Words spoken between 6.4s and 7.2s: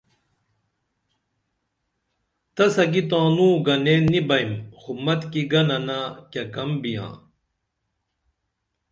کم بیاں